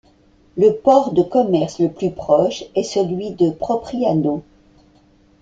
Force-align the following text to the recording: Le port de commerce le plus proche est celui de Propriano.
Le 0.57 0.71
port 0.77 1.13
de 1.13 1.21
commerce 1.21 1.77
le 1.77 1.91
plus 1.93 2.09
proche 2.09 2.63
est 2.73 2.81
celui 2.81 3.33
de 3.33 3.51
Propriano. 3.51 4.41